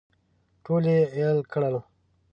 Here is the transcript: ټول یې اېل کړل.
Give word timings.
ټول 0.63 0.83
یې 0.93 0.99
اېل 1.15 1.39
کړل. 1.51 1.75